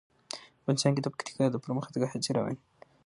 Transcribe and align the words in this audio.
افغانستان 0.61 0.91
کې 0.95 1.01
د 1.03 1.07
پکتیکا 1.13 1.45
د 1.51 1.57
پرمختګ 1.65 2.01
هڅې 2.11 2.29
روانې 2.37 2.55
دي. 2.59 2.65